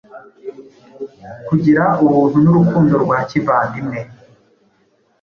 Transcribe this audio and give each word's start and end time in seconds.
kugira 1.47 1.83
ubuntu, 2.03 2.37
n’urukundo 2.43 2.93
rwa 3.03 3.19
kivandimwe 3.29 3.99